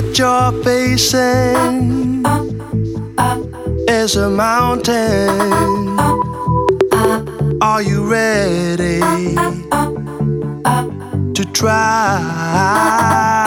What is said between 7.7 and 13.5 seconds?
you ready to try?